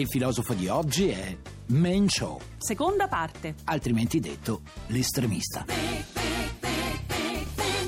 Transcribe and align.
Il 0.00 0.08
filosofo 0.08 0.54
di 0.54 0.66
oggi 0.66 1.10
è 1.10 1.36
Men 1.66 2.06
Cho, 2.06 2.40
Seconda 2.56 3.06
parte. 3.06 3.56
altrimenti 3.64 4.18
detto 4.18 4.62
l'estremista. 4.86 5.66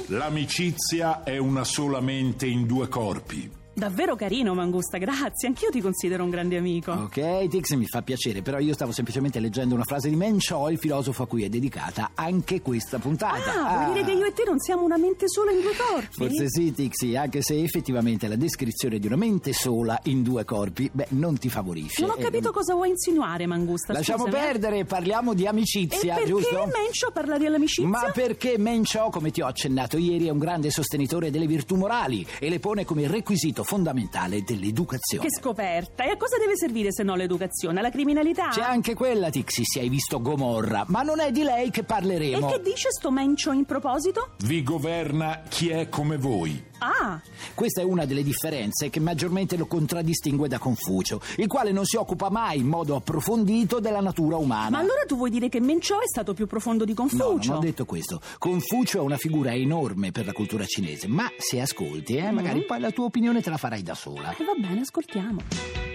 L'amicizia 0.09 1.23
è 1.23 1.39
una 1.39 1.65
sola 1.65 2.03
mente 2.03 2.45
in 2.45 2.67
due 2.67 2.89
corpi. 2.89 3.62
Davvero 3.75 4.15
carino 4.17 4.55
Mangusta, 4.55 4.99
grazie. 4.99 5.49
Anch'io 5.49 5.71
ti 5.71 5.81
considero 5.81 6.23
un 6.25 6.31
grande 6.31 6.57
amico. 6.59 6.93
Ok, 6.93 7.49
Tix, 7.49 7.73
mi 7.73 7.87
fa 7.87 8.03
piacere, 8.03 8.43
però 8.43 8.59
io 8.59 8.75
stavo 8.75 8.93
semplicemente 8.93 9.41
leggendo 9.41 9.75
una 9.75 9.85
frase 9.85 10.11
di 10.11 10.15
Men 10.17 10.39
Cho, 10.39 10.69
il 10.69 10.79
filosofo 10.79 11.23
a 11.23 11.27
cui 11.27 11.43
è 11.45 11.49
dedicata 11.49 12.11
anche 12.15 12.61
questa 12.61 12.99
puntata. 12.99 13.67
Ah, 13.67 13.85
vuol 13.85 13.95
dire 13.95 14.05
che 14.05 14.13
io 14.13 14.27
e 14.27 14.33
te 14.35 14.45
non 14.47 14.59
siamo 14.61 14.85
una 14.85 14.99
mente 14.99 15.27
sola 15.29 15.51
in 15.53 15.63
due 15.63 15.73
corpi? 15.75 16.07
Forse 16.11 16.49
sì, 16.51 16.73
Tixi, 16.73 17.17
anche 17.17 17.41
se 17.43 17.61
effettivamente 17.63 18.29
la 18.29 18.37
descrizione 18.37 18.99
di 18.99 19.07
una 19.07 19.17
mente 19.17 19.53
sola 19.55 19.99
in 20.05 20.23
due 20.23 20.45
corpi, 20.45 20.91
beh, 20.93 21.07
non 21.11 21.39
ti 21.39 21.49
favorisce. 21.49 22.03
Non 22.03 22.11
ho 22.11 22.17
Eh, 22.17 22.23
capito 22.23 22.53
cosa 22.53 22.75
vuoi 22.75 22.91
insinuare, 22.91 23.47
Mangusta. 23.47 23.95
Lasciamo 23.95 24.25
scusami, 24.27 24.43
eh. 24.43 24.47
perdere, 24.47 24.85
parliamo 24.85 25.33
di 25.35 25.45
E 25.45 25.49
amicizia, 25.49 26.15
perché 26.15 26.29
giusto? 26.29 26.67
Mencio 26.67 27.11
parla 27.11 27.39
dell'amicizia? 27.39 27.89
Ma 27.89 28.11
perché 28.13 28.59
Men 28.59 28.83
Cho, 28.85 29.09
come 29.11 29.31
ti 29.31 29.41
ho 29.41 29.47
accennato 29.47 29.97
ieri, 29.97 30.27
è 30.27 30.31
un 30.31 30.39
grande 30.39 30.71
sostenitore 30.71 31.31
delle 31.31 31.47
virtù 31.47 31.77
morali 31.77 32.25
e 32.39 32.49
le 32.51 32.61
pone 32.61 32.85
come 32.85 33.07
requisito 33.09 33.61
fondamentale 33.63 34.43
dell'educazione. 34.43 35.27
Che 35.27 35.33
scoperta! 35.41 36.05
E 36.05 36.11
a 36.11 36.17
cosa 36.17 36.39
deve 36.39 36.57
servire 36.57 36.93
se 36.93 37.03
no 37.03 37.15
l'educazione? 37.15 37.79
Alla 37.79 37.91
criminalità? 37.91 38.49
C'è 38.49 38.63
anche 38.63 38.95
quella, 38.95 39.31
Tixi, 39.31 39.63
se 39.65 39.81
hai 39.81 39.89
visto 39.89 40.21
Gomorra, 40.21 40.85
ma 40.89 41.03
non 41.03 41.21
è 41.21 41.31
di 41.31 41.43
lei 41.43 41.71
che 41.71 41.81
E 41.81 41.85
parleremo. 41.85 42.47
che 42.49 42.61
dice 42.61 42.91
sto 42.91 43.11
Mencio 43.11 43.53
in 43.53 43.65
proposito? 43.65 44.31
Vi 44.45 44.63
governa 44.63 45.43
chi 45.49 45.69
è 45.69 45.89
come 45.89 46.17
voi. 46.17 46.71
Ah, 46.85 47.21
Questa 47.55 47.81
è 47.81 47.85
una 47.85 48.05
delle 48.05 48.23
differenze 48.23 48.91
che 48.91 48.99
maggiormente 49.01 49.57
lo 49.57 49.67
contraddistingue 49.67 50.49
da 50.49 50.59
Confucio, 50.59 51.21
il 51.37 51.47
quale 51.47 51.71
non 51.73 51.85
si 51.85 51.97
occupa 51.97 52.29
mai 52.31 52.59
in 52.59 52.67
modo 52.67 52.97
approfondito 52.97 53.79
della 53.81 54.01
natura 54.01 54.37
umana. 54.37 54.71
ma 54.71 54.79
allora 54.79 55.05
tu 55.07 55.17
vuoi 55.17 55.31
dire 55.31 55.49
che 55.49 55.61
Mencio 55.61 56.01
è 56.01 56.07
stato 56.07 56.35
più 56.35 56.47
profondo 56.47 56.85
di 56.85 56.91
No, 56.93 57.07
Confucio? 57.09 57.51
non 57.51 57.59
ho 57.59 57.61
detto 57.61 57.85
questo. 57.85 58.21
Confucio 58.39 58.99
è 58.99 59.01
una 59.03 59.17
figura 59.17 59.53
enorme 59.55 60.11
per 60.13 60.27
la 60.27 60.33
cultura 60.33 60.65
cinese, 60.67 61.07
ma 61.09 61.31
se 61.39 61.61
ascolti, 61.61 62.17
eh, 62.17 62.31
magari 62.31 62.61
Mm. 62.61 62.67
poi 62.67 62.81
la 62.81 62.91
tua 62.91 63.05
opinione 63.07 63.41
te 63.43 63.51
la 63.51 63.57
farai 63.57 63.83
da 63.83 63.95
sola. 63.95 64.35
E 64.37 64.45
va 64.45 64.55
bene, 64.59 64.81
ascoltiamo. 64.81 65.92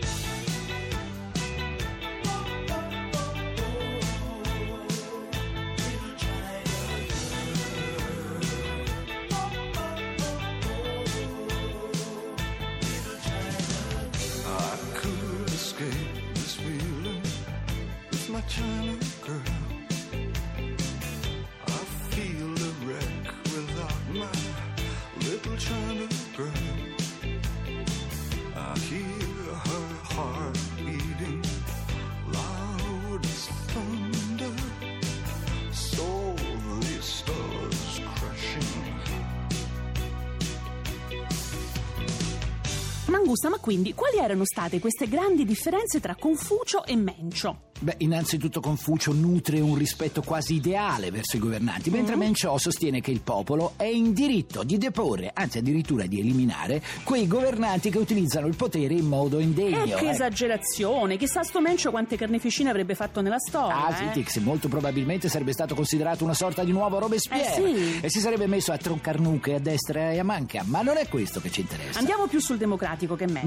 Mangusta, 43.17 43.49
ma 43.49 43.57
quindi 43.57 43.95
quali 43.95 44.17
erano 44.17 44.45
state 44.45 44.79
queste 44.79 45.07
grandi 45.07 45.43
differenze 45.43 45.99
tra 45.99 46.13
Confucio 46.13 46.85
e 46.85 46.95
Mencio? 46.95 47.66
Beh, 47.79 47.95
innanzitutto 47.99 48.59
Confucio 48.59 49.13
nutre 49.13 49.59
un 49.59 49.75
rispetto 49.75 50.21
quasi 50.21 50.55
ideale 50.55 51.11
verso 51.11 51.37
i 51.37 51.39
governanti, 51.39 51.89
mentre 51.89 52.15
Mm. 52.15 52.19
Mencio 52.19 52.57
sostiene 52.57 53.01
che 53.01 53.11
il 53.11 53.21
popolo 53.21 53.73
è 53.77 53.83
in 53.83 54.13
diritto 54.13 54.63
di 54.63 54.77
deporre, 54.77 55.29
anzi 55.33 55.59
addirittura 55.59 56.05
di 56.07 56.19
eliminare, 56.19 56.81
quei 57.03 57.27
governanti 57.27 57.89
che 57.89 57.97
utilizzano 57.99 58.47
il 58.47 58.55
potere 58.55 58.95
in 58.95 59.05
modo 59.05 59.39
indegno. 59.39 59.83
Eh, 59.83 59.93
che 59.95 60.07
eh. 60.07 60.09
esagerazione! 60.09 61.17
Chissà 61.17 61.43
sto 61.43 61.61
Mencio 61.61 61.91
quante 61.91 62.17
carneficine 62.17 62.69
avrebbe 62.69 62.95
fatto 62.95 63.21
nella 63.21 63.37
storia. 63.39 63.85
Ah, 63.85 64.03
eh. 64.03 64.11
Tix, 64.11 64.39
molto 64.39 64.67
probabilmente 64.67 65.29
sarebbe 65.29 65.51
stato 65.51 65.75
considerato 65.75 66.23
una 66.23 66.33
sorta 66.33 66.63
di 66.63 66.71
nuovo 66.71 66.97
Robespierre 66.99 67.55
Eh, 67.55 67.75
sì. 67.75 67.99
e 68.01 68.09
si 68.09 68.19
sarebbe 68.19 68.47
messo 68.47 68.71
a 68.71 68.77
troncar 68.77 69.19
nuche 69.19 69.53
a 69.53 69.59
destra 69.59 70.11
e 70.11 70.19
a 70.19 70.23
manca, 70.23 70.63
ma 70.65 70.81
non 70.81 70.97
è 70.97 71.07
questo 71.07 71.39
che 71.39 71.51
ci 71.51 71.61
interessa. 71.61 71.99
Andiamo 71.99 72.25
più 72.27 72.39
sul 72.39 72.57
democratico 72.57 73.15
che 73.15 73.27
meglio. 73.27 73.45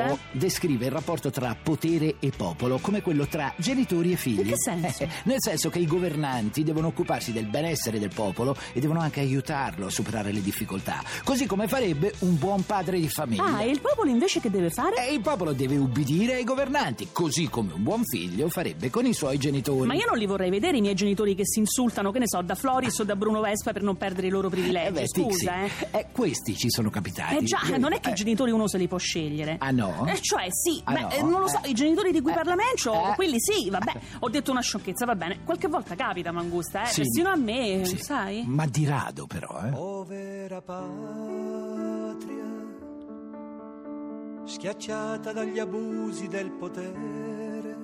Eh? 0.00 0.16
descrive 0.32 0.86
il 0.86 0.92
rapporto 0.92 1.30
tra 1.30 1.54
potere 1.60 2.16
e 2.20 2.32
popolo 2.34 2.78
come 2.78 3.02
quello 3.02 3.26
tra 3.26 3.52
genitori 3.58 4.12
e 4.12 4.16
figli. 4.16 4.40
In 4.40 4.46
che 4.48 4.56
senso? 4.56 5.02
Eh, 5.04 5.08
nel 5.24 5.36
senso 5.40 5.68
che 5.70 5.78
i 5.78 5.86
governanti 5.86 6.62
devono 6.62 6.88
occuparsi 6.88 7.32
del 7.32 7.46
benessere 7.46 7.98
del 7.98 8.10
popolo 8.14 8.56
e 8.72 8.80
devono 8.80 9.00
anche 9.00 9.20
aiutarlo 9.20 9.86
a 9.86 9.90
superare 9.90 10.32
le 10.32 10.40
difficoltà, 10.40 11.02
così 11.24 11.46
come 11.46 11.68
farebbe 11.68 12.14
un 12.20 12.38
buon 12.38 12.64
padre 12.64 12.98
di 12.98 13.08
famiglia. 13.08 13.44
Ah, 13.56 13.62
e 13.62 13.68
il 13.70 13.80
popolo 13.80 14.10
invece 14.10 14.40
che 14.40 14.50
deve 14.50 14.70
fare? 14.70 15.06
E 15.08 15.12
il 15.12 15.20
popolo 15.20 15.52
deve 15.52 15.76
ubbidire 15.76 16.34
ai 16.34 16.44
governanti, 16.44 17.08
così 17.12 17.48
come 17.48 17.72
un 17.74 17.82
buon 17.82 18.02
figlio 18.04 18.48
farebbe 18.48 18.90
con 18.90 19.04
i 19.06 19.12
suoi 19.12 19.38
genitori. 19.38 19.86
Ma 19.86 19.94
io 19.94 20.06
non 20.08 20.16
li 20.18 20.26
vorrei 20.26 20.50
vedere 20.50 20.76
i 20.78 20.80
miei 20.80 20.94
genitori 20.94 21.34
che 21.34 21.44
si 21.46 21.58
insultano, 21.58 22.10
che 22.12 22.18
ne 22.20 22.28
so, 22.28 22.40
da 22.42 22.54
Floris 22.54 22.98
o 22.98 23.04
da 23.04 23.16
Bruno 23.16 23.40
Vespa 23.40 23.72
per 23.72 23.82
non 23.82 23.96
perdere 23.96 24.28
i 24.28 24.30
loro 24.30 24.48
privilegi. 24.48 24.86
Eh 24.88 24.92
beh, 24.92 25.08
Scusa, 25.08 25.64
eh. 25.64 25.70
eh, 25.90 26.06
questi 26.12 26.56
ci 26.56 26.70
sono 26.70 26.90
capitati. 26.90 27.36
Eh 27.36 27.42
già, 27.42 27.58
non 27.78 27.92
è 27.92 28.00
che 28.00 28.10
Eh, 28.10 28.12
i 28.12 28.14
genitori 28.14 28.50
uno 28.50 28.66
se 28.68 28.78
li 28.78 28.86
può 28.88 28.98
scegliere. 28.98 29.56
Ah 29.58 29.70
no? 29.70 30.06
Eh, 30.06 30.20
cioè 30.20 30.46
sì, 30.50 30.80
Ah, 30.84 30.92
beh, 30.92 31.00
no? 31.00 31.10
eh, 31.10 31.22
non 31.22 31.40
lo 31.40 31.48
so, 31.48 31.60
Eh. 31.62 31.70
i 31.70 31.74
genitori 31.74 32.12
di 32.12 32.20
cui 32.20 32.30
Eh. 32.30 32.34
parla 32.34 32.54
Mencio, 32.54 32.92
Eh. 32.92 33.14
quelli 33.14 33.36
sì, 33.52 33.70
vabbè, 33.70 33.92
ho 34.20 34.28
detto 34.28 34.50
una 34.50 34.60
sciocchezza, 34.60 35.04
va 35.06 35.14
bene. 35.14 35.40
Qualche 35.44 35.68
volta 35.68 35.94
capita, 35.94 36.30
Mangusta, 36.32 36.82
eh, 36.82 36.86
Sì. 36.86 37.00
persino 37.02 37.28
a 37.30 37.36
me, 37.36 37.84
Sì. 37.84 37.96
sai? 37.98 38.44
Ma 38.46 38.66
di 38.66 38.84
rado 38.84 39.26
però, 39.26 39.60
eh. 39.66 39.70
Povera 39.70 40.60
patria, 40.60 40.86
schiacciata 44.44 45.32
dagli 45.32 45.58
abusi 45.58 46.26
del 46.28 46.50
potere, 46.52 47.76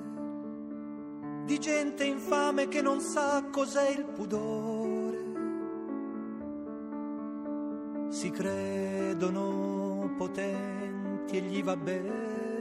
di 1.45 1.59
gente 1.59 2.03
infame 2.05 2.67
che 2.67 2.81
non 2.81 2.99
sa 3.01 3.43
cos'è 3.51 3.89
il 3.89 4.05
pudore. 4.05 5.23
Si 8.09 8.29
credono 8.31 10.13
potenti 10.17 11.37
e 11.37 11.41
gli 11.41 11.61
va 11.63 11.75
bene. 11.75 12.54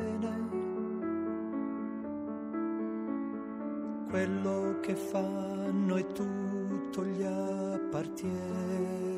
Quello 4.15 4.79
che 4.81 4.95
fanno 4.95 5.97
e 5.97 6.07
tutto 6.13 7.05
gli 7.05 7.25
appartiene. 7.25 9.14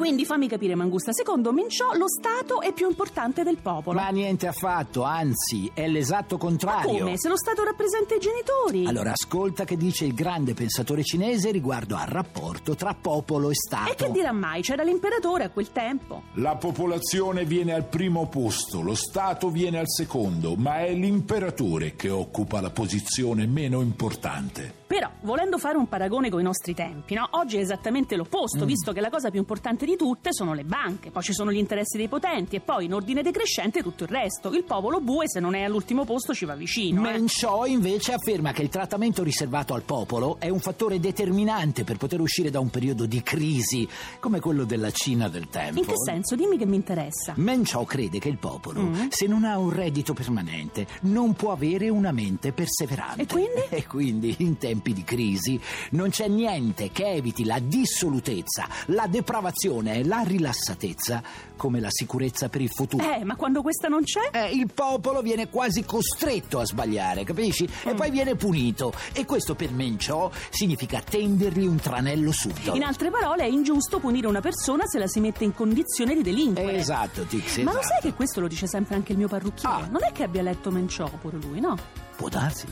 Quindi 0.00 0.24
fammi 0.24 0.48
capire, 0.48 0.74
Mangusta, 0.74 1.12
secondo 1.12 1.52
Mencio 1.52 1.92
lo 1.92 2.06
Stato 2.08 2.62
è 2.62 2.72
più 2.72 2.88
importante 2.88 3.42
del 3.42 3.58
popolo. 3.58 4.00
Ma 4.00 4.08
niente 4.08 4.46
affatto, 4.46 5.02
anzi, 5.02 5.70
è 5.74 5.86
l'esatto 5.88 6.36
Ma 6.36 6.40
contrario. 6.40 7.00
come? 7.00 7.18
Se 7.18 7.28
lo 7.28 7.36
Stato 7.36 7.64
rappresenta 7.64 8.14
i 8.14 8.18
genitori? 8.18 8.86
Allora, 8.86 9.12
ascolta 9.12 9.64
che 9.64 9.76
dice 9.76 10.06
il 10.06 10.14
grande 10.14 10.54
pensatore 10.54 11.04
cinese 11.04 11.50
riguardo 11.50 11.96
al 11.96 12.06
rapporto 12.06 12.74
tra 12.74 12.96
popolo 12.98 13.50
e 13.50 13.54
Stato. 13.54 13.92
E 13.92 13.94
che 13.94 14.10
dirà 14.10 14.32
mai? 14.32 14.62
C'era 14.62 14.84
l'imperatore 14.84 15.44
a 15.44 15.50
quel 15.50 15.70
tempo. 15.70 16.22
La 16.36 16.56
popolazione 16.56 17.44
viene 17.44 17.74
al 17.74 17.84
primo 17.84 18.26
posto, 18.26 18.80
lo 18.80 18.94
Stato 18.94 19.50
viene 19.50 19.80
al 19.80 19.90
secondo, 19.90 20.54
ma 20.54 20.78
è 20.78 20.94
l'imperatore 20.94 21.94
che 21.94 22.08
occupa 22.08 22.62
la 22.62 22.70
posizione 22.70 23.44
meno 23.44 23.82
importante. 23.82 24.78
Però, 24.90 25.08
volendo 25.20 25.56
fare 25.56 25.76
un 25.76 25.86
paragone 25.86 26.30
con 26.30 26.40
i 26.40 26.42
nostri 26.42 26.74
tempi, 26.74 27.14
no? 27.14 27.28
oggi 27.32 27.58
è 27.58 27.60
esattamente 27.60 28.16
l'opposto, 28.16 28.64
visto 28.64 28.90
che 28.90 29.00
la 29.00 29.08
cosa 29.08 29.30
più 29.30 29.38
importante 29.38 29.84
di 29.84 29.89
tutte 29.96 30.32
sono 30.32 30.54
le 30.54 30.64
banche, 30.64 31.10
poi 31.10 31.22
ci 31.22 31.32
sono 31.32 31.52
gli 31.52 31.56
interessi 31.58 31.96
dei 31.96 32.08
potenti 32.08 32.56
e 32.56 32.60
poi 32.60 32.84
in 32.86 32.94
ordine 32.94 33.22
decrescente 33.22 33.82
tutto 33.82 34.04
il 34.04 34.10
resto. 34.10 34.50
Il 34.52 34.64
popolo 34.64 35.00
bue, 35.00 35.28
se 35.28 35.40
non 35.40 35.54
è 35.54 35.62
all'ultimo 35.62 36.04
posto, 36.04 36.34
ci 36.34 36.44
va 36.44 36.54
vicino. 36.54 37.06
eh. 37.08 37.12
Mencio 37.12 37.64
invece 37.66 38.12
afferma 38.12 38.52
che 38.52 38.62
il 38.62 38.68
trattamento 38.68 39.22
riservato 39.22 39.74
al 39.74 39.82
popolo 39.82 40.36
è 40.38 40.48
un 40.48 40.60
fattore 40.60 40.98
determinante 41.00 41.84
per 41.84 41.96
poter 41.96 42.20
uscire 42.20 42.50
da 42.50 42.60
un 42.60 42.70
periodo 42.70 43.06
di 43.06 43.22
crisi 43.22 43.88
come 44.18 44.40
quello 44.40 44.64
della 44.64 44.90
Cina 44.90 45.28
del 45.28 45.48
tempo. 45.48 45.78
In 45.80 45.86
che 45.86 45.94
senso? 45.96 46.36
Dimmi 46.36 46.56
che 46.58 46.66
mi 46.66 46.76
interessa. 46.76 47.32
Mencio 47.36 47.84
crede 47.84 48.18
che 48.18 48.28
il 48.28 48.38
popolo, 48.38 48.80
Mm. 48.80 49.06
se 49.10 49.26
non 49.26 49.44
ha 49.44 49.58
un 49.58 49.70
reddito 49.70 50.12
permanente, 50.14 50.86
non 51.02 51.34
può 51.34 51.52
avere 51.52 51.88
una 51.88 52.12
mente 52.12 52.52
perseverante. 52.52 53.22
E 53.22 53.26
quindi? 53.26 53.48
E 53.80 53.86
quindi, 53.86 54.34
in 54.38 54.58
tempi 54.58 54.92
di 54.92 55.04
crisi, 55.04 55.58
non 55.92 56.10
c'è 56.10 56.28
niente 56.28 56.90
che 56.90 57.06
eviti 57.06 57.44
la 57.44 57.58
dissolutezza, 57.60 58.68
la 58.86 59.06
depravazione 59.06 59.69
e 59.70 60.04
la 60.04 60.22
rilassatezza 60.24 61.22
come 61.56 61.78
la 61.78 61.88
sicurezza 61.90 62.48
per 62.48 62.60
il 62.60 62.70
futuro. 62.70 63.04
Eh, 63.04 63.24
ma 63.24 63.36
quando 63.36 63.62
questa 63.62 63.88
non 63.88 64.02
c'è? 64.02 64.30
Eh, 64.32 64.50
il 64.50 64.70
popolo 64.72 65.20
viene 65.20 65.48
quasi 65.48 65.84
costretto 65.84 66.58
a 66.58 66.64
sbagliare, 66.64 67.22
capisci? 67.22 67.68
E 67.84 67.94
poi 67.94 68.10
viene 68.10 68.34
punito. 68.34 68.92
E 69.12 69.24
questo 69.24 69.54
per 69.54 69.70
Mencio 69.70 70.32
significa 70.48 71.00
tendergli 71.00 71.66
un 71.66 71.76
tranello 71.76 72.32
subito. 72.32 72.74
In 72.74 72.82
altre 72.82 73.10
parole, 73.10 73.44
è 73.44 73.48
ingiusto 73.48 73.98
punire 73.98 74.26
una 74.26 74.40
persona 74.40 74.86
se 74.86 74.98
la 74.98 75.06
si 75.06 75.20
mette 75.20 75.44
in 75.44 75.54
condizione 75.54 76.14
di 76.14 76.22
delinquere. 76.22 76.76
Esatto, 76.76 77.22
Tixi. 77.24 77.62
Ma 77.62 77.72
lo 77.72 77.80
esatto. 77.80 77.94
sai 78.00 78.10
che 78.10 78.16
questo 78.16 78.40
lo 78.40 78.48
dice 78.48 78.66
sempre 78.66 78.96
anche 78.96 79.12
il 79.12 79.18
mio 79.18 79.28
parrucchiere? 79.28 79.84
Ah. 79.84 79.86
Non 79.86 80.02
è 80.02 80.12
che 80.12 80.24
abbia 80.24 80.42
letto 80.42 80.70
Menciò 80.70 81.08
pure 81.20 81.38
lui, 81.40 81.60
no? 81.60 81.76
Può 82.16 82.28
darsi. 82.28 82.66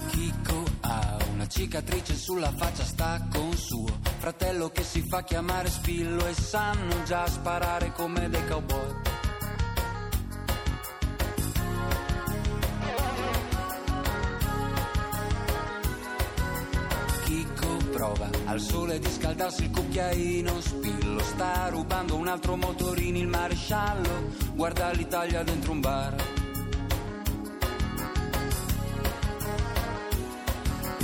Ha 0.80 1.16
una 1.26 1.27
cicatrice 1.48 2.14
sulla 2.14 2.52
faccia, 2.52 2.84
sta 2.84 3.26
con 3.32 3.56
suo 3.56 3.86
fratello 4.18 4.68
che 4.68 4.82
si 4.82 5.02
fa 5.02 5.22
chiamare 5.22 5.68
Spillo 5.68 6.26
e 6.26 6.34
sanno 6.34 7.02
già 7.04 7.26
sparare 7.26 7.92
come 7.92 8.28
dei 8.28 8.46
cowboy. 8.46 8.94
Chicco 17.24 17.76
prova 17.92 18.28
al 18.46 18.60
sole 18.60 18.98
di 18.98 19.10
scaldarsi 19.10 19.64
il 19.64 19.70
cucchiaino, 19.70 20.60
Spillo 20.60 21.22
sta 21.22 21.68
rubando 21.68 22.16
un 22.16 22.28
altro 22.28 22.56
motorino, 22.56 23.18
il 23.18 23.28
maresciallo 23.28 24.32
guarda 24.54 24.90
l'Italia 24.90 25.42
dentro 25.42 25.72
un 25.72 25.80
bar. 25.80 26.37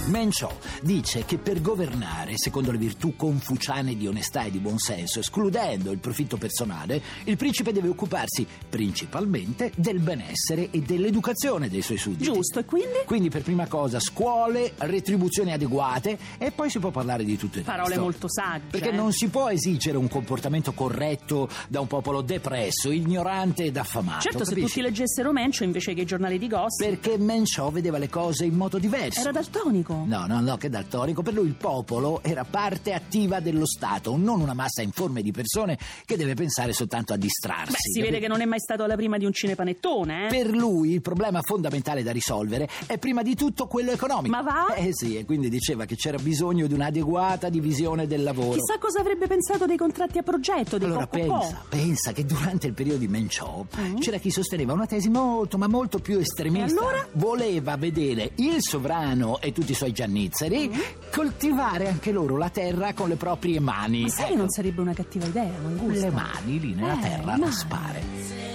Mencio 0.06 0.58
dice 0.82 1.24
che 1.24 1.38
per 1.38 1.62
governare, 1.62 2.36
secondo 2.36 2.70
le 2.70 2.76
virtù 2.76 3.16
confuciane 3.16 3.96
di 3.96 4.06
onestà 4.06 4.42
e 4.42 4.50
di 4.50 4.58
buonsenso, 4.58 5.20
escludendo 5.20 5.90
il 5.92 5.98
profitto 5.98 6.36
personale, 6.36 7.00
il 7.24 7.38
principe 7.38 7.72
deve 7.72 7.88
occuparsi 7.88 8.46
principalmente 8.68 9.72
del 9.76 10.00
benessere 10.00 10.68
e 10.70 10.80
dell'educazione 10.80 11.70
dei 11.70 11.80
suoi 11.80 11.96
sudditi. 11.96 12.24
Giusto, 12.24 12.58
e 12.58 12.66
quindi? 12.66 12.98
Quindi 13.06 13.30
per 13.30 13.42
prima 13.42 13.66
cosa 13.66 13.98
scuole, 13.98 14.74
retribuzioni 14.76 15.52
adeguate 15.52 16.18
e 16.36 16.50
poi 16.50 16.68
si 16.68 16.78
può 16.80 16.90
parlare 16.90 17.24
di 17.24 17.38
tutto 17.38 17.58
il 17.58 17.64
Parole 17.64 17.88
resto. 17.88 18.02
molto 18.02 18.28
sagge. 18.28 18.66
Perché 18.70 18.90
eh. 18.90 18.94
non 18.96 19.10
si 19.10 19.28
può 19.28 19.48
esigere 19.48 19.96
un 19.96 20.08
comportamento 20.08 20.72
corretto 20.72 21.48
da 21.68 21.80
un 21.80 21.86
popolo 21.86 22.20
depresso, 22.20 22.90
ignorante 22.90 23.64
ed 23.64 23.76
affamato. 23.78 24.20
Certo, 24.20 24.44
se 24.44 24.50
capisci? 24.50 24.66
tutti 24.66 24.80
leggessero 24.82 25.32
Mencio 25.32 25.64
invece 25.64 25.94
che 25.94 26.02
i 26.02 26.06
giornali 26.06 26.38
di 26.38 26.48
gossip. 26.48 26.86
Perché 26.86 27.16
Mencio 27.16 27.70
vedeva 27.70 27.96
le 27.96 28.10
cose 28.10 28.44
in 28.44 28.54
modo 28.54 28.78
diverso. 28.78 29.20
Era 29.20 29.32
daltonico. 29.32 29.93
No, 30.04 30.26
no, 30.26 30.40
no, 30.40 30.56
che 30.56 30.68
daltonico. 30.68 31.22
Per 31.22 31.32
lui 31.32 31.46
il 31.46 31.54
popolo 31.54 32.22
era 32.22 32.44
parte 32.44 32.92
attiva 32.92 33.40
dello 33.40 33.66
Stato, 33.66 34.16
non 34.16 34.40
una 34.40 34.54
massa 34.54 34.82
informe 34.82 35.22
di 35.22 35.30
persone 35.30 35.78
che 36.04 36.16
deve 36.16 36.34
pensare 36.34 36.72
soltanto 36.72 37.12
a 37.12 37.16
distrarsi. 37.16 37.72
Beh, 37.72 37.78
si 37.78 37.98
capito? 37.98 38.06
vede 38.06 38.20
che 38.20 38.28
non 38.28 38.40
è 38.40 38.44
mai 38.44 38.60
stato 38.60 38.82
alla 38.82 38.96
prima 38.96 39.18
di 39.18 39.24
un 39.24 39.32
cinepanettone, 39.32 40.26
eh? 40.26 40.28
Per 40.28 40.48
lui 40.48 40.92
il 40.92 41.00
problema 41.00 41.40
fondamentale 41.42 42.02
da 42.02 42.12
risolvere 42.12 42.68
è 42.86 42.98
prima 42.98 43.22
di 43.22 43.34
tutto 43.34 43.66
quello 43.66 43.90
economico. 43.92 44.34
Ma 44.34 44.42
va? 44.42 44.74
Eh 44.74 44.90
sì, 44.92 45.16
e 45.16 45.24
quindi 45.24 45.48
diceva 45.48 45.84
che 45.84 45.96
c'era 45.96 46.18
bisogno 46.18 46.66
di 46.66 46.74
un'adeguata 46.74 47.48
divisione 47.48 48.06
del 48.06 48.22
lavoro. 48.22 48.52
Chissà 48.52 48.78
cosa 48.78 49.00
avrebbe 49.00 49.26
pensato 49.26 49.66
dei 49.66 49.76
contratti 49.76 50.18
a 50.18 50.22
progetto, 50.22 50.78
dei 50.78 50.88
Allora 50.88 51.06
pensa, 51.06 51.62
pensa 51.68 52.12
che 52.12 52.24
durante 52.24 52.66
il 52.66 52.74
periodo 52.74 52.98
di 52.98 53.08
Mencio 53.08 53.66
c'era 53.98 54.18
chi 54.18 54.30
sosteneva 54.30 54.72
una 54.72 54.86
tesi 54.86 55.08
molto, 55.08 55.58
ma 55.58 55.66
molto 55.66 55.98
più 55.98 56.18
estremista. 56.18 56.80
Mm. 56.80 56.84
E 56.84 56.88
allora? 56.88 57.08
Voleva 57.12 57.76
vedere 57.76 58.32
il 58.36 58.56
sovrano 58.60 59.40
e 59.40 59.52
tutti 59.52 59.72
i 59.72 59.74
suoi 59.84 59.92
giannizzeri 59.92 60.70
coltivare 61.12 61.88
anche 61.88 62.10
loro 62.10 62.38
la 62.38 62.48
terra 62.48 62.94
con 62.94 63.08
le 63.08 63.16
proprie 63.16 63.60
mani. 63.60 64.02
Ma 64.02 64.08
sai 64.08 64.24
che 64.26 64.30
Ecco, 64.32 64.40
non 64.40 64.48
sarebbe 64.48 64.80
una 64.80 64.94
cattiva 64.94 65.26
idea, 65.26 65.52
Mangusta? 65.62 66.00
le 66.06 66.10
mani 66.10 66.60
lì 66.60 66.74
nella 66.74 66.98
Eh, 66.98 67.02
terra 67.02 67.32
a 67.34 67.36
raspare. 67.38 68.53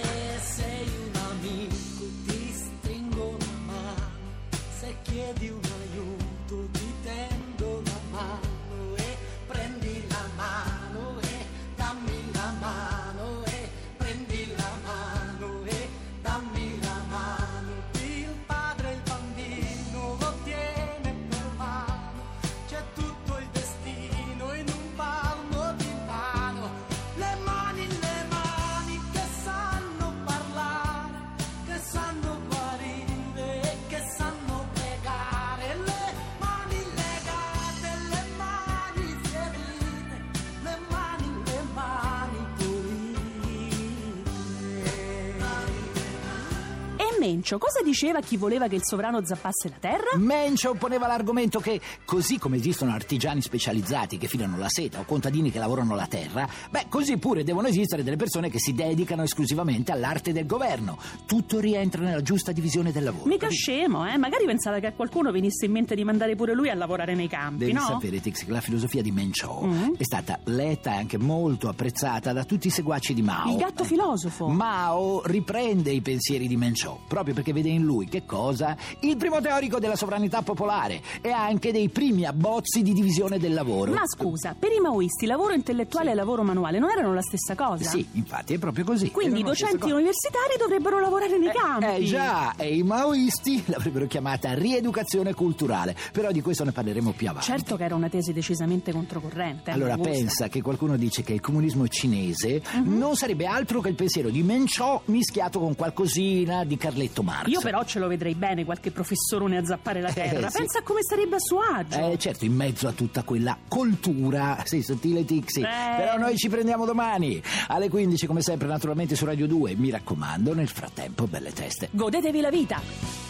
Mencio, 47.20 47.58
cosa 47.58 47.82
diceva 47.84 48.20
chi 48.20 48.38
voleva 48.38 48.66
che 48.66 48.76
il 48.76 48.82
sovrano 48.82 49.22
zappasse 49.22 49.68
la 49.68 49.76
terra? 49.78 50.16
Mencio 50.16 50.72
poneva 50.74 51.06
l'argomento 51.06 51.60
che, 51.60 51.78
così 52.06 52.38
come 52.38 52.56
esistono 52.56 52.92
artigiani 52.92 53.42
specializzati 53.42 54.16
che 54.16 54.26
filano 54.26 54.56
la 54.56 54.70
seta 54.70 55.00
o 55.00 55.04
contadini 55.04 55.50
che 55.50 55.58
lavorano 55.58 55.94
la 55.94 56.06
terra, 56.06 56.48
beh, 56.70 56.86
così 56.88 57.18
pure 57.18 57.44
devono 57.44 57.68
esistere 57.68 58.02
delle 58.02 58.16
persone 58.16 58.48
che 58.48 58.58
si 58.58 58.72
dedicano 58.72 59.22
esclusivamente 59.22 59.92
all'arte 59.92 60.32
del 60.32 60.46
governo. 60.46 60.98
Tutto 61.26 61.60
rientra 61.60 62.02
nella 62.02 62.22
giusta 62.22 62.52
divisione 62.52 62.90
del 62.90 63.04
lavoro. 63.04 63.26
Mica 63.28 63.48
scemo, 63.50 64.08
eh? 64.10 64.16
Magari 64.16 64.46
pensava 64.46 64.78
che 64.78 64.86
a 64.86 64.92
qualcuno 64.92 65.30
venisse 65.30 65.66
in 65.66 65.72
mente 65.72 65.94
di 65.94 66.04
mandare 66.04 66.34
pure 66.36 66.54
lui 66.54 66.70
a 66.70 66.74
lavorare 66.74 67.14
nei 67.14 67.28
campi, 67.28 67.58
Devi 67.58 67.72
no? 67.72 67.80
sapere, 67.82 68.20
Tix, 68.20 68.46
che 68.46 68.50
la 68.50 68.62
filosofia 68.62 69.02
di 69.02 69.10
Mencio 69.10 69.60
Mm. 69.62 69.94
è 69.98 70.04
stata 70.04 70.38
letta 70.44 70.94
e 70.94 70.96
anche 70.96 71.18
molto 71.18 71.68
apprezzata 71.68 72.32
da 72.32 72.44
tutti 72.44 72.68
i 72.68 72.70
seguaci 72.70 73.12
di 73.12 73.20
Mao. 73.20 73.50
Il 73.50 73.56
gatto 73.58 73.84
filosofo. 73.84 74.48
Mao 74.48 75.20
riprende 75.26 75.90
i 75.90 76.00
pensieri 76.00 76.48
di 76.48 76.56
Mencio, 76.56 77.00
proprio 77.10 77.34
perché 77.34 77.52
vede 77.52 77.70
in 77.70 77.82
lui 77.82 78.06
che 78.06 78.24
cosa? 78.24 78.76
Il 79.00 79.16
primo 79.16 79.40
teorico 79.40 79.80
della 79.80 79.96
sovranità 79.96 80.42
popolare 80.42 81.02
e 81.20 81.30
anche 81.32 81.72
dei 81.72 81.88
primi 81.88 82.24
abbozzi 82.24 82.82
di 82.82 82.92
divisione 82.92 83.38
del 83.40 83.52
lavoro. 83.52 83.92
Ma 83.92 84.06
scusa, 84.06 84.54
per 84.56 84.70
i 84.70 84.78
maoisti 84.78 85.26
lavoro 85.26 85.52
intellettuale 85.54 86.12
e 86.12 86.14
lavoro 86.14 86.44
manuale 86.44 86.78
non 86.78 86.88
erano 86.90 87.12
la 87.12 87.20
stessa 87.22 87.56
cosa? 87.56 87.90
Sì, 87.90 88.06
infatti 88.12 88.54
è 88.54 88.58
proprio 88.58 88.84
così. 88.84 89.10
Quindi 89.10 89.40
i 89.40 89.42
docenti 89.42 89.90
universitari 89.90 90.54
dovrebbero 90.56 91.00
lavorare 91.00 91.36
nei 91.36 91.50
campi. 91.52 91.84
Eh 91.86 92.04
già, 92.04 92.54
e 92.56 92.76
i 92.76 92.84
maoisti 92.84 93.60
l'avrebbero 93.66 94.06
chiamata 94.06 94.54
rieducazione 94.54 95.34
culturale, 95.34 95.96
però 96.12 96.30
di 96.30 96.40
questo 96.42 96.62
ne 96.62 96.70
parleremo 96.70 97.10
più 97.10 97.28
avanti. 97.28 97.46
Certo 97.46 97.74
che 97.76 97.84
era 97.84 97.96
una 97.96 98.08
tesi 98.08 98.32
decisamente 98.32 98.92
controcorrente. 98.92 99.70
eh, 99.70 99.74
Allora 99.74 99.96
pensa 99.98 100.46
che 100.46 100.62
qualcuno 100.62 100.96
dice 100.96 101.22
che 101.24 101.32
il 101.32 101.40
comunismo 101.40 101.88
cinese 101.88 102.62
Mhm. 102.74 102.98
non 102.98 103.16
sarebbe 103.16 103.46
altro 103.46 103.80
che 103.80 103.88
il 103.88 103.94
pensiero 103.96 104.30
di 104.30 104.42
Mencio 104.44 105.02
mischiato 105.06 105.58
con 105.58 105.74
qualcosina 105.74 106.64
di 106.64 106.76
Carletto 107.00 107.22
Marx. 107.22 107.48
Io 107.48 107.60
però 107.60 107.82
ce 107.84 107.98
lo 107.98 108.08
vedrei 108.08 108.34
bene 108.34 108.64
qualche 108.64 108.90
professorone 108.90 109.56
a 109.56 109.64
zappare 109.64 110.00
la 110.00 110.12
terra. 110.12 110.46
Eh, 110.46 110.50
sì. 110.50 110.58
Pensa 110.58 110.80
a 110.80 110.82
come 110.82 111.00
sarebbe 111.02 111.36
a 111.36 111.40
suo 111.40 111.60
agio. 111.60 112.12
Eh, 112.12 112.18
certo, 112.18 112.44
in 112.44 112.54
mezzo 112.54 112.88
a 112.88 112.92
tutta 112.92 113.22
quella 113.22 113.56
cultura, 113.66 114.62
sei 114.64 114.82
sottile 114.82 115.24
Tixi. 115.24 115.60
Eh. 115.60 115.96
Però 115.96 116.18
noi 116.18 116.36
ci 116.36 116.48
prendiamo 116.48 116.84
domani, 116.84 117.42
alle 117.68 117.88
15 117.88 118.26
come 118.26 118.42
sempre 118.42 118.68
naturalmente 118.68 119.16
su 119.16 119.24
Radio 119.24 119.46
2. 119.46 119.74
Mi 119.76 119.90
raccomando, 119.90 120.54
nel 120.54 120.68
frattempo 120.68 121.26
belle 121.26 121.52
teste. 121.52 121.88
Godetevi 121.90 122.40
la 122.40 122.50
vita. 122.50 123.29